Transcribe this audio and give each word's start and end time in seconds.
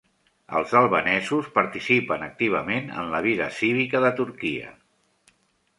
Els 0.59 0.71
albanesos 0.79 1.49
participen 1.57 2.25
activament 2.29 2.91
en 3.03 3.13
la 3.13 3.21
vida 3.29 3.53
cívica 3.61 4.05
de 4.07 4.13
Turquia. 4.23 4.75